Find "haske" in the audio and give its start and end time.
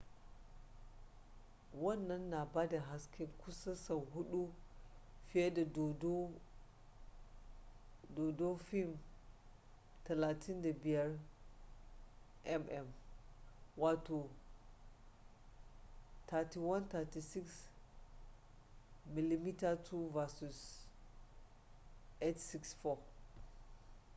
2.81-3.27